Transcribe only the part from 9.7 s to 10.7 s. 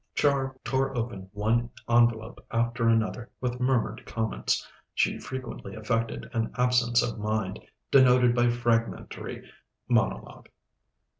monologue.